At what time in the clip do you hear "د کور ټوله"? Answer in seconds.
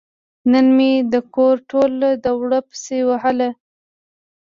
1.13-2.09